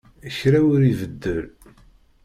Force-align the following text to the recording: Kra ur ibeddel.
Kra 0.37 0.59
ur 0.73 0.81
ibeddel. 0.91 1.41